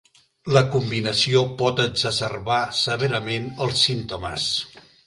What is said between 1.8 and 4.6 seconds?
exacerbar severament els símptomes.